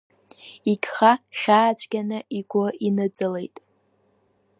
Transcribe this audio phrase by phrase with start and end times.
[0.71, 3.55] Игха хьаацәгьаны игәы иныҵалеит.